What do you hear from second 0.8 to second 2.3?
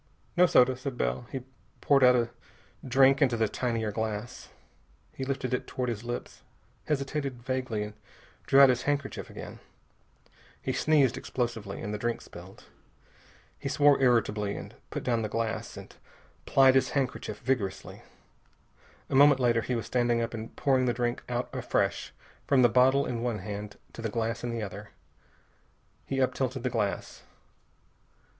Bell. He poured out